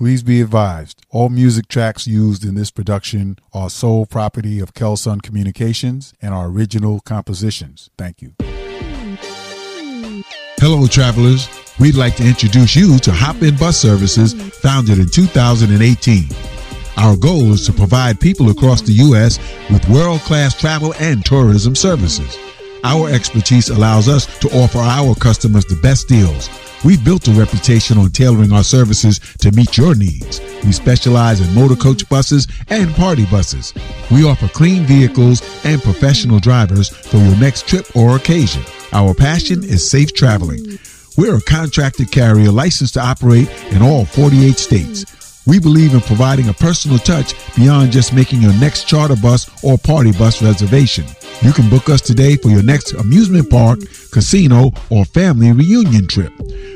[0.00, 5.20] Please be advised, all music tracks used in this production are sole property of Kelsunn
[5.20, 7.90] Communications and are original compositions.
[7.98, 8.32] Thank you.
[10.56, 11.50] Hello, travelers.
[11.78, 16.30] We'd like to introduce you to Hop In Bus Services, founded in 2018.
[16.96, 19.38] Our goal is to provide people across the U.S.
[19.70, 22.38] with world class travel and tourism services.
[22.84, 26.48] Our expertise allows us to offer our customers the best deals.
[26.82, 30.40] We've built a reputation on tailoring our services to meet your needs.
[30.64, 33.74] We specialize in motor coach buses and party buses.
[34.10, 38.62] We offer clean vehicles and professional drivers for your next trip or occasion.
[38.92, 40.78] Our passion is safe traveling.
[41.18, 45.42] We're a contracted carrier licensed to operate in all 48 states.
[45.46, 49.76] We believe in providing a personal touch beyond just making your next charter bus or
[49.76, 51.04] party bus reservation.
[51.42, 53.80] You can book us today for your next amusement park,
[54.12, 56.32] casino, or family reunion trip.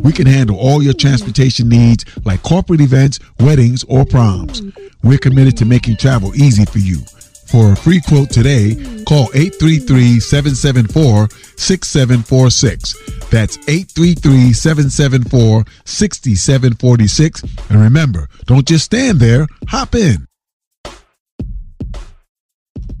[0.00, 4.62] We can handle all your transportation needs like corporate events, weddings, or proms.
[5.02, 6.98] We're committed to making travel easy for you.
[7.46, 8.74] For a free quote today,
[9.06, 13.30] call 833 774 6746.
[13.30, 17.42] That's 833 774 6746.
[17.70, 20.27] And remember, don't just stand there, hop in.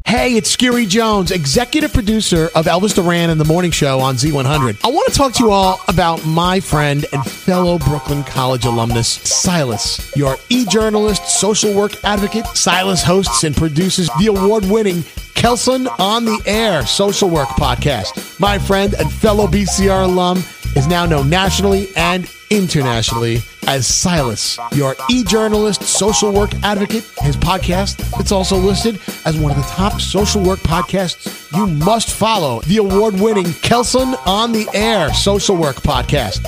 [0.08, 4.80] Hey, it's Skeery Jones, executive producer of Elvis Duran and the Morning Show on Z100.
[4.82, 9.06] I want to talk to you all about my friend and fellow Brooklyn College alumnus,
[9.06, 10.10] Silas.
[10.16, 16.24] Your e journalist, social work advocate, Silas hosts and produces the award winning Kelsunn on
[16.24, 18.40] the Air social work podcast.
[18.40, 20.42] My friend and fellow BCR alum
[20.88, 27.04] now known nationally and internationally as Silas, your e-journalist, social work advocate.
[27.20, 32.10] His podcast, it's also listed as one of the top social work podcasts you must
[32.10, 32.60] follow.
[32.62, 36.42] The award-winning Kelsunn on the Air social work podcast.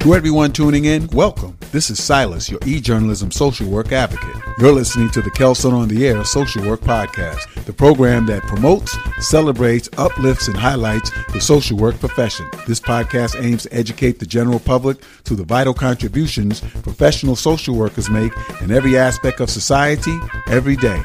[0.00, 1.57] To everyone tuning in, welcome.
[1.70, 4.42] This is Silas, your e-journalism social work advocate.
[4.58, 8.96] You're listening to the Kelsunn on the Air Social Work Podcast, the program that promotes,
[9.18, 12.48] celebrates, uplifts, and highlights the social work profession.
[12.66, 18.08] This podcast aims to educate the general public to the vital contributions professional social workers
[18.08, 18.32] make
[18.62, 21.02] in every aspect of society, every day.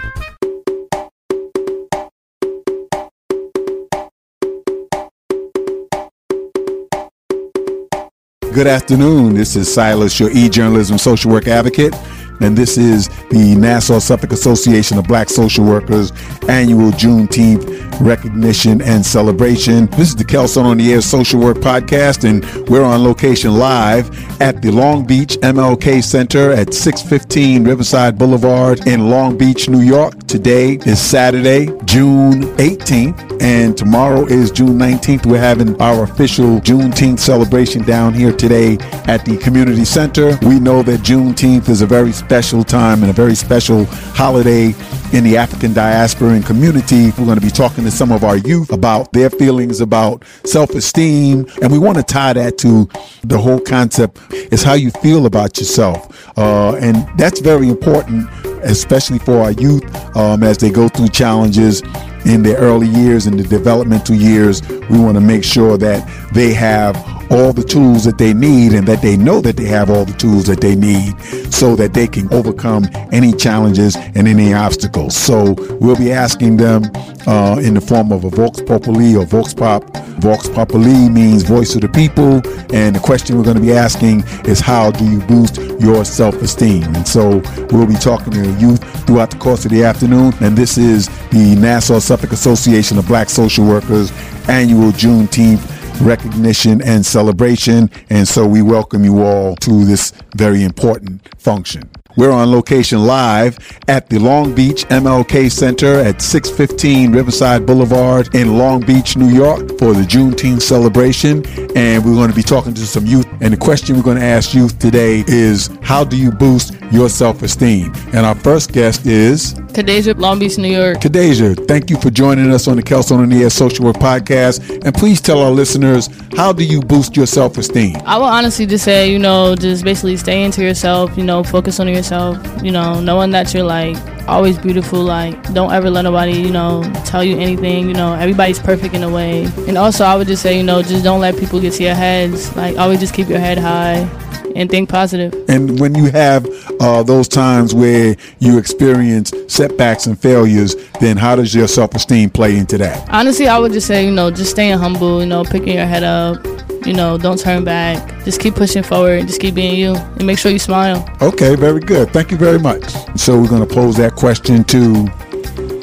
[8.54, 9.34] Good afternoon.
[9.34, 11.96] This is Silas, your e-journalism social work advocate,
[12.44, 16.12] and this is the Nassau Suffolk Association of Black Social Workers
[16.50, 19.86] annual Juneteenth recognition and celebration.
[19.88, 24.10] This is the Kelsunn on the Air Social Work Podcast, and we're on location live
[24.42, 30.18] at the Long Beach MLK Center at 615 Riverside Boulevard in Long Beach, New York.
[30.28, 35.26] Today is Saturday, June 18th, and tomorrow is June 19th.
[35.26, 40.38] We're having our official Juneteenth celebration down here today at the Community Center.
[40.42, 43.86] We know that Juneteenth is a very special time and a very special
[44.16, 44.74] holiday
[45.14, 47.12] in the African diaspora and community.
[47.12, 51.46] We're going to be talking to some of our youth about their feelings about self-esteem,
[51.62, 52.90] and we want to tie that to
[53.24, 54.20] the whole concept
[54.52, 58.28] is how you feel about yourself, uh, and that's very important,
[58.64, 59.84] especially for our youth
[60.18, 61.84] um, as they go through challenges
[62.26, 64.68] in their early years in the developmental years.
[64.90, 66.96] We want to make sure that they have
[67.30, 70.14] all the tools that they need and that they know that they have all the
[70.14, 71.20] tools that they need
[71.54, 75.16] so that they can overcome any challenges and any obstacles.
[75.16, 76.84] So we'll be asking them
[77.28, 79.84] uh, in the form of a Vox Populi or Vox Pop.
[80.20, 82.42] Vox Populi means voice of the people.
[82.74, 86.84] And the question we're going to be asking is how do you boost your self-esteem?
[86.96, 87.42] And so
[87.72, 90.34] we'll be talking to youth throughout the course of the afternoon.
[90.42, 94.12] And this is the Nassau Suffolk Association of Black Social Workers
[94.48, 97.90] annual Juneteenth recognition and celebration.
[98.10, 101.90] And so we welcome you all to this very important function.
[102.16, 103.58] We're on location live
[103.88, 109.68] at the Long Beach MLK Center at 615 Riverside Boulevard in Long Beach, New York
[109.80, 111.46] for the Juneteenth celebration.
[111.76, 113.26] And we're going to be talking to some youth.
[113.42, 117.10] And the question we're going to ask youth today is how do you boost your
[117.10, 117.92] self esteem?
[118.08, 121.00] And our first guest is Kadeja, Long Beach, New York.
[121.00, 124.86] Kadeja, thank you for joining us on the Kelsunn and the Air Social Work Podcast.
[124.86, 127.96] And please tell our listeners, how do you boost your self esteem?
[128.06, 131.80] I will honestly just say, you know, just basically stay into yourself, you know, focus
[131.80, 133.98] on yourself, you know, knowing that you're like
[134.28, 135.02] always beautiful.
[135.02, 137.88] Like, don't ever let nobody, you know, tell you anything.
[137.88, 139.46] You know, everybody's perfect in a way.
[139.68, 141.96] And also, I would just say, you know, just don't let people get to your
[141.96, 142.56] heads.
[142.56, 144.08] Like, always just keep your head high
[144.56, 145.34] and think positive.
[145.50, 146.48] And when you have
[146.80, 152.30] uh, those times where you experience setbacks and failures, then how does your self esteem
[152.30, 153.10] play into that?
[153.10, 156.04] Honestly, I would just say, you know, just staying humble, you know, picking your head
[156.04, 156.46] up,
[156.86, 158.24] you know, don't turn back.
[158.26, 161.08] Just keep pushing forward, just keep being you, and make sure you smile.
[161.22, 162.10] Okay, very good.
[162.12, 162.84] Thank you very much.
[163.18, 165.10] So we're going to pose that question to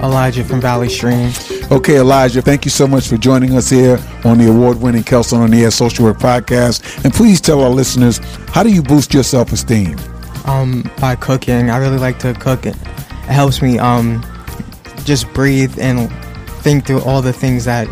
[0.03, 1.33] Elijah from Valley Stream.
[1.71, 5.39] Okay, Elijah, thank you so much for joining us here on the award winning Kelsunn
[5.39, 7.05] on the Air Social Work Podcast.
[7.05, 8.19] And please tell our listeners,
[8.49, 9.99] how do you boost your self esteem?
[10.47, 11.71] Um, by cooking.
[11.71, 12.67] I really like to cook.
[12.67, 14.25] It, it helps me um,
[15.05, 16.11] just breathe and
[16.63, 17.87] think through all the things that,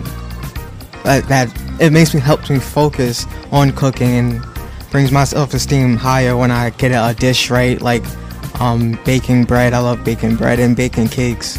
[1.05, 1.49] that, that
[1.80, 4.42] it makes me helps me focus on cooking and
[4.90, 8.04] brings my self esteem higher when I get a dish right, like
[8.60, 9.72] um, baking bread.
[9.72, 11.58] I love baking bread and baking cakes.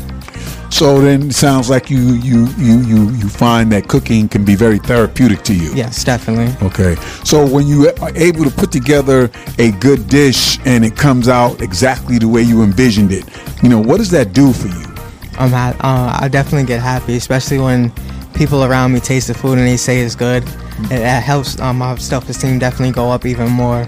[0.72, 4.56] So then it sounds like you you you you you find that cooking can be
[4.56, 5.74] very therapeutic to you.
[5.74, 6.56] Yes, definitely.
[6.66, 6.96] Okay.
[7.24, 11.62] So when you are able to put together a good dish and it comes out
[11.62, 13.26] exactly the way you envisioned it,
[13.64, 14.86] you know, what does that do for you?
[15.40, 17.92] I'm ha- uh, I definitely get happy, especially when
[18.40, 20.44] people around me taste the food and they say it's good.
[20.90, 23.82] It, it helps um, my self-esteem definitely go up even more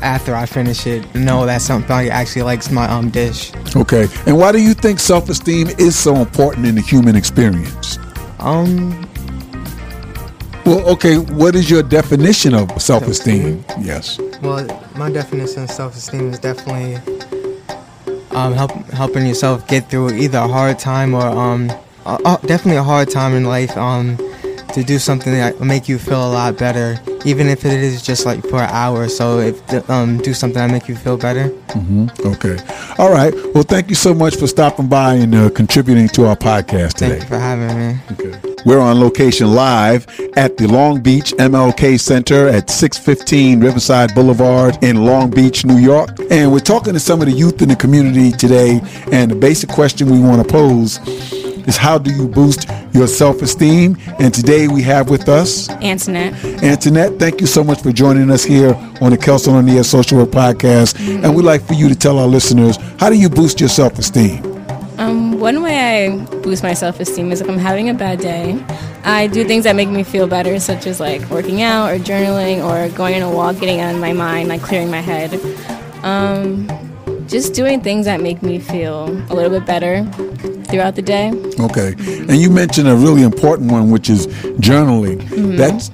[0.00, 1.12] after I finish it.
[1.16, 3.52] Know that somebody actually likes my um dish.
[3.74, 4.06] Okay.
[4.26, 7.98] And why do you think self-esteem is so important in the human experience?
[8.38, 9.04] Um,
[10.64, 13.64] Well, okay, what is your definition of self-esteem?
[13.80, 14.20] Yes.
[14.40, 14.62] well,
[14.96, 16.94] my definition of self-esteem is definitely
[18.38, 21.72] um help, helping yourself get through either a hard time or um
[22.08, 24.16] uh, uh, definitely a hard time in life um
[24.74, 28.02] to do something that will make you feel a lot better even if it is
[28.02, 31.16] just like for an hour or so if um do something that make you feel
[31.16, 32.26] better Mm-hmm.
[32.26, 32.56] Okay.
[32.98, 33.32] All right.
[33.54, 37.10] Well, thank you so much for stopping by and uh, contributing to our podcast today.
[37.18, 38.54] thank you for having me Okay.
[38.64, 40.06] We're on location live
[40.36, 46.08] at the Long Beach MLK Center at 615 Riverside Boulevard in Long Beach, New York.
[46.30, 48.80] And we're talking to some of the youth in the community today.
[49.12, 50.98] And the basic question we want to pose
[51.68, 53.96] is how do you boost your self esteem?
[54.18, 56.32] And today we have with us Antoinette.
[56.64, 57.18] Antoinette.
[57.18, 60.18] Thank you so much for joining us here on the Kelsunn on the Air Social
[60.18, 60.98] Work Podcast.
[61.22, 63.98] And we'd like for you to tell our listeners how do you boost your self
[63.98, 64.42] esteem?
[64.98, 68.58] Um, one way I boost my self esteem is if I'm having a bad day.
[69.04, 72.64] I do things that make me feel better, such as like working out or journaling
[72.64, 75.34] or going on a walk, getting out of my mind, like clearing my head.
[76.02, 76.68] Um,
[77.26, 80.02] just doing things that make me feel a little bit better
[80.68, 81.30] throughout the day.
[81.60, 81.94] Okay.
[81.98, 84.26] And you mentioned a really important one, which is
[84.58, 85.20] journaling.
[85.22, 85.56] Mm-hmm.
[85.56, 85.90] That's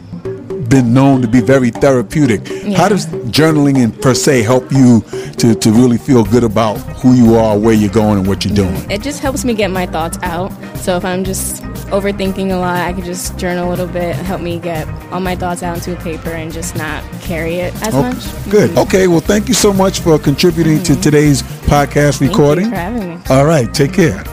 [0.69, 2.49] been known to be very therapeutic.
[2.75, 5.03] How does journaling in per se help you
[5.39, 8.55] to, to really feel good about who you are, where you're going, and what you're
[8.55, 8.91] doing?
[8.91, 10.51] It just helps me get my thoughts out.
[10.79, 11.63] So if I'm just
[11.93, 15.37] overthinking a lot, I can just journal a little bit, help me get all my
[15.37, 18.51] thoughts out into a paper and just not carry it as Oh, much.
[18.51, 18.71] good.
[18.71, 18.79] Mm-hmm.
[18.79, 19.07] Okay.
[19.07, 21.01] Well, thank you so much for contributing to mm-hmm.
[21.03, 22.71] today's podcast Thank recording.
[22.71, 23.19] for having me.
[23.31, 23.73] All right.
[23.73, 24.25] Take care.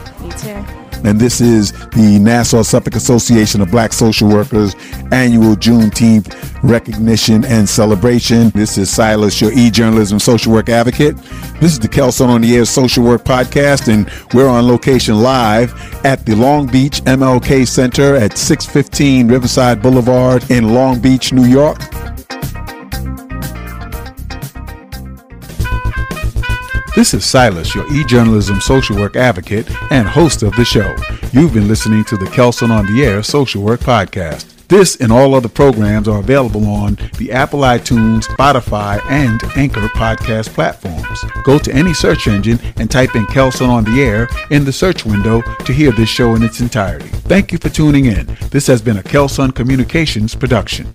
[1.03, 4.75] And this is the Nassau Suffolk Association of Black Social Workers
[5.11, 8.49] annual Juneteenth recognition and celebration.
[8.51, 11.17] This is Silas, your e-journalism social work advocate.
[11.59, 15.73] This is the Kelsunn on the Air Social Work Podcast, and we're on location live
[16.05, 21.79] at the Long Beach MLK Center at 615 Riverside Boulevard in Long Beach, New York.
[26.93, 30.93] This is Silas, your e-journalism social work advocate and host of the show.
[31.31, 34.67] You've been listening to the Kelsunn on the Air Social Work Podcast.
[34.67, 40.49] This and all other programs are available on the Apple iTunes, Spotify, and Anchor podcast
[40.49, 41.23] platforms.
[41.45, 45.05] Go to any search engine and type in Kelsunn on the Air in the search
[45.05, 47.07] window to hear this show in its entirety.
[47.07, 48.37] Thank you for tuning in.
[48.49, 50.93] This has been a Kelsunn Communications production.